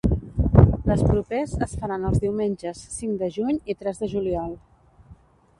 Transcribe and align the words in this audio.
Les 0.91 1.03
propers 1.09 1.53
es 1.67 1.75
faran 1.83 2.09
els 2.11 2.23
diumenges 2.25 2.83
cinc 2.97 3.23
de 3.23 3.31
juny 3.39 3.61
i 3.75 3.77
tres 3.83 4.03
de 4.05 4.11
juliol. 4.15 4.57